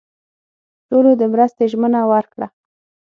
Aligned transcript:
ټولو 0.87 1.11
د 1.19 1.23
مرستې 1.33 1.63
ژمنه 1.71 2.01
ورکړه. 2.11 2.47